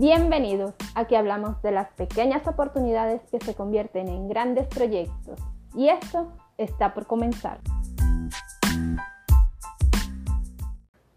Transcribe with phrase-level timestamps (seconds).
[0.00, 5.40] Bienvenidos, aquí hablamos de las pequeñas oportunidades que se convierten en grandes proyectos
[5.74, 7.58] y esto está por comenzar.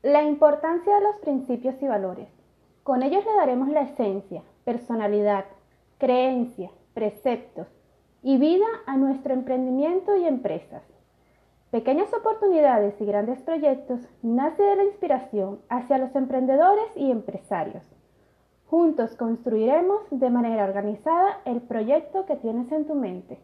[0.02, 2.28] La importancia de los principios y valores.
[2.82, 5.46] Con ellos le daremos la esencia, personalidad,
[6.00, 7.68] creencias, preceptos
[8.24, 10.82] y vida a nuestro emprendimiento y empresas.
[11.70, 17.84] Pequeñas oportunidades y grandes proyectos nace de la inspiración hacia los emprendedores y empresarios.
[18.72, 23.38] Juntos construiremos de manera organizada el proyecto que tienes en tu mente.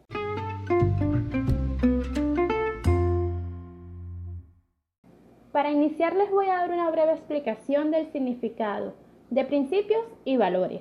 [5.52, 8.94] Para iniciar les voy a dar una breve explicación del significado
[9.28, 10.80] de principios y valores.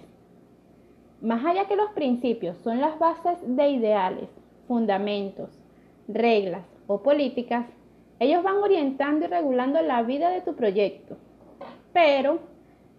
[1.21, 4.29] Más allá que los principios son las bases de ideales,
[4.65, 5.49] fundamentos,
[6.07, 7.65] reglas, o políticas,
[8.17, 11.17] ellos van orientando y regulando la vida de tu proyecto,
[11.91, 12.55] pero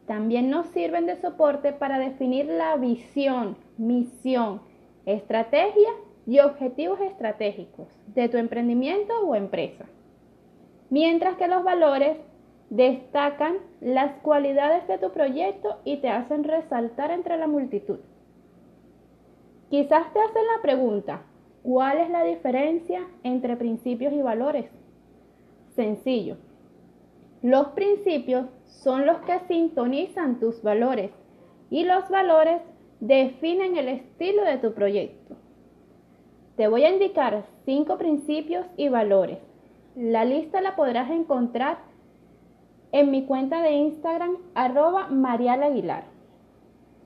[0.09, 4.61] también nos sirven de soporte para definir la visión, misión,
[5.07, 5.91] estrategia
[6.27, 9.85] y objetivos estratégicos de tu emprendimiento o empresa.
[10.91, 12.17] Mientras que los valores
[12.71, 18.01] destacan las cualidades de tu proyecto y te hacen resaltar entre la multitud.
[19.71, 21.23] Quizás te hacen la pregunta,
[21.63, 24.71] ¿Cuál es la diferencia entre principios y valores?
[25.75, 26.39] Sencillo.
[27.43, 31.13] Los principios son los que sintonizan tus valores
[31.71, 32.63] y los valores
[33.01, 35.37] definen el estilo de tu proyecto.
[36.57, 39.39] Te voy a indicar cinco principios y valores.
[39.95, 41.79] La lista la podrás encontrar
[42.91, 46.05] en mi cuenta de Instagram arroba Aguilar.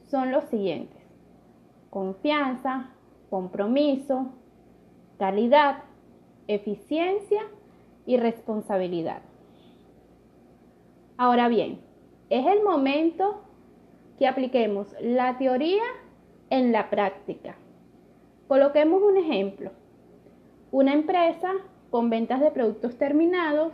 [0.06, 1.02] Son los siguientes.
[1.90, 2.90] Confianza,
[3.28, 4.32] compromiso,
[5.18, 5.84] calidad,
[6.46, 7.42] eficiencia
[8.06, 9.20] y responsabilidad.
[11.16, 11.80] Ahora bien,
[12.30, 13.42] es el momento
[14.18, 15.82] que apliquemos la teoría
[16.50, 17.56] en la práctica.
[18.48, 19.70] Coloquemos un ejemplo.
[20.70, 21.52] Una empresa
[21.90, 23.72] con ventas de productos terminados,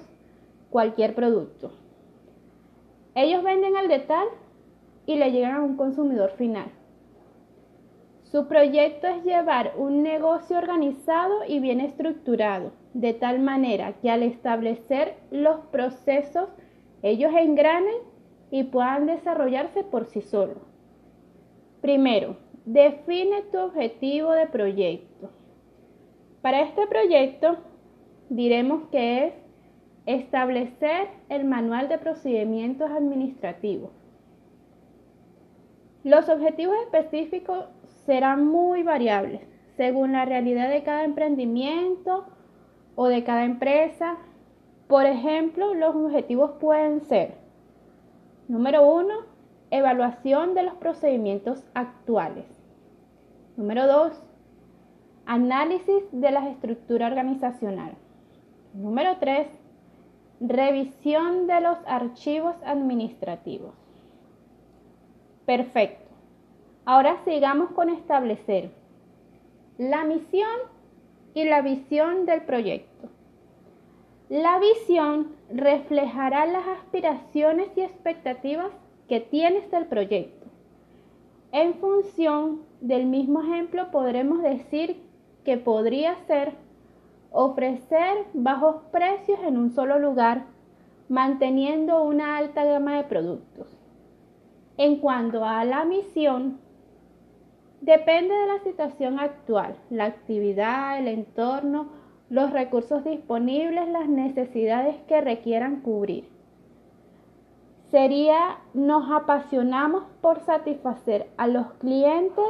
[0.70, 1.72] cualquier producto.
[3.14, 4.26] Ellos venden al detal
[5.06, 6.70] y le llegan a un consumidor final.
[8.24, 14.22] Su proyecto es llevar un negocio organizado y bien estructurado, de tal manera que al
[14.22, 16.50] establecer los procesos
[17.02, 17.96] ellos engranen
[18.50, 20.58] y puedan desarrollarse por sí solos.
[21.80, 25.30] Primero, define tu objetivo de proyecto.
[26.42, 27.58] Para este proyecto
[28.28, 29.34] diremos que es
[30.06, 33.90] establecer el manual de procedimientos administrativos.
[36.04, 37.66] Los objetivos específicos
[38.06, 39.42] serán muy variables
[39.76, 42.26] según la realidad de cada emprendimiento
[42.96, 44.16] o de cada empresa.
[44.88, 47.34] Por ejemplo, los objetivos pueden ser,
[48.48, 49.14] número uno,
[49.70, 52.46] evaluación de los procedimientos actuales.
[53.58, 54.12] Número dos,
[55.26, 57.92] análisis de la estructura organizacional.
[58.72, 59.48] Número tres,
[60.40, 63.74] revisión de los archivos administrativos.
[65.44, 66.08] Perfecto.
[66.86, 68.70] Ahora sigamos con establecer
[69.76, 70.56] la misión
[71.34, 73.10] y la visión del proyecto.
[74.28, 78.70] La visión reflejará las aspiraciones y expectativas
[79.08, 80.46] que tienes del proyecto.
[81.50, 85.02] En función del mismo ejemplo podremos decir
[85.44, 86.52] que podría ser
[87.30, 90.44] ofrecer bajos precios en un solo lugar,
[91.08, 93.66] manteniendo una alta gama de productos.
[94.76, 96.60] En cuanto a la misión,
[97.80, 101.88] Depende de la situación actual, la actividad, el entorno,
[102.30, 106.28] los recursos disponibles, las necesidades que requieran cubrir.
[107.90, 112.44] Sería, nos apasionamos por satisfacer a los clientes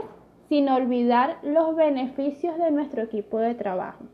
[0.49, 4.05] sin olvidar los beneficios de nuestro equipo de trabajo.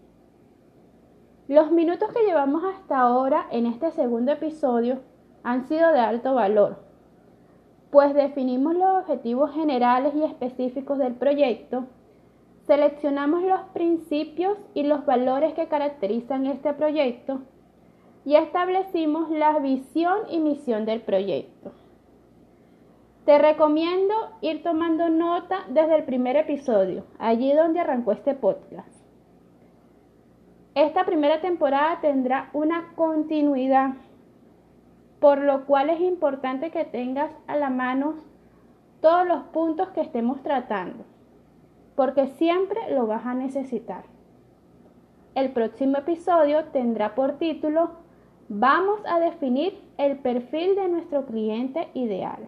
[1.49, 5.00] Los minutos que llevamos hasta ahora en este segundo episodio
[5.43, 6.85] han sido de alto valor,
[7.91, 11.85] pues definimos los objetivos generales y específicos del proyecto,
[12.66, 17.43] seleccionamos los principios y los valores que caracterizan este proyecto
[18.25, 21.72] y establecimos la visión y misión del proyecto.
[23.26, 28.88] Te recomiendo ir tomando nota desde el primer episodio, allí donde arrancó este podcast.
[30.75, 33.94] Esta primera temporada tendrá una continuidad
[35.25, 38.16] por lo cual es importante que tengas a la mano
[39.00, 41.06] todos los puntos que estemos tratando,
[41.94, 44.05] porque siempre lo vas a necesitar.
[45.35, 47.91] El próximo episodio tendrá por título
[48.49, 52.46] Vamos a definir el perfil de nuestro cliente ideal.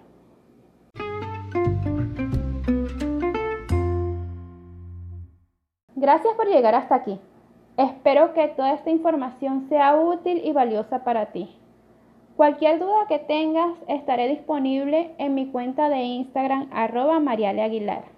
[5.95, 7.19] Gracias por llegar hasta aquí.
[7.79, 11.49] Espero que toda esta información sea útil y valiosa para ti.
[12.37, 18.16] Cualquier duda que tengas estaré disponible en mi cuenta de Instagram arroba Mariale Aguilar.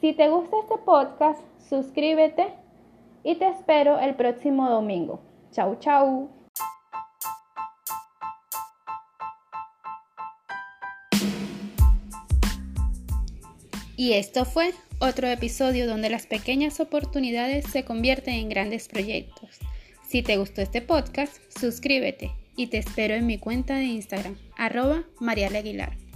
[0.00, 2.54] Si te gusta este podcast, suscríbete
[3.22, 5.20] y te espero el próximo domingo.
[5.52, 6.30] Chau, chau.
[13.94, 19.58] Y esto fue otro episodio donde las pequeñas oportunidades se convierten en grandes proyectos.
[20.08, 25.04] Si te gustó este podcast, suscríbete y te espero en mi cuenta de Instagram, arroba
[25.20, 26.09] Aguilar.